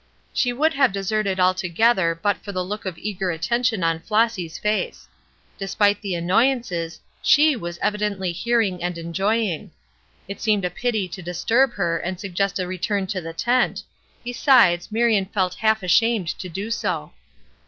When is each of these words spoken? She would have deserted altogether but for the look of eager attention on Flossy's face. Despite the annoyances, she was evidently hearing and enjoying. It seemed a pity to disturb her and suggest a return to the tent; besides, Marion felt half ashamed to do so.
She 0.33 0.51
would 0.51 0.73
have 0.73 0.91
deserted 0.91 1.39
altogether 1.39 2.19
but 2.19 2.37
for 2.43 2.51
the 2.51 2.65
look 2.65 2.87
of 2.87 2.97
eager 2.97 3.29
attention 3.29 3.83
on 3.83 3.99
Flossy's 3.99 4.57
face. 4.57 5.07
Despite 5.59 6.01
the 6.01 6.15
annoyances, 6.15 6.99
she 7.21 7.55
was 7.55 7.77
evidently 7.83 8.31
hearing 8.31 8.81
and 8.81 8.97
enjoying. 8.97 9.69
It 10.27 10.41
seemed 10.41 10.65
a 10.65 10.71
pity 10.71 11.07
to 11.09 11.21
disturb 11.21 11.73
her 11.73 11.99
and 11.99 12.19
suggest 12.19 12.57
a 12.57 12.65
return 12.65 13.05
to 13.13 13.21
the 13.21 13.31
tent; 13.33 13.83
besides, 14.23 14.91
Marion 14.91 15.25
felt 15.27 15.53
half 15.53 15.83
ashamed 15.83 16.29
to 16.39 16.49
do 16.49 16.71
so. 16.71 17.13